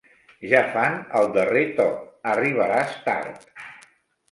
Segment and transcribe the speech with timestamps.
[0.53, 2.01] Ja fan el darrer toc:
[2.33, 3.49] arribaràs tard.